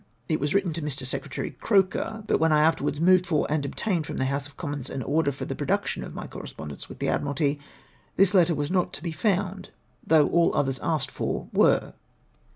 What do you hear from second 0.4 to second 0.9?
written to